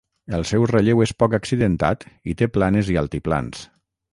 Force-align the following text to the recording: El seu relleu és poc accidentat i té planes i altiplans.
El 0.37 0.45
seu 0.51 0.63
relleu 0.71 1.03
és 1.05 1.13
poc 1.23 1.35
accidentat 1.39 2.07
i 2.33 2.37
té 2.41 2.51
planes 2.57 2.91
i 2.95 2.99
altiplans. 3.03 3.63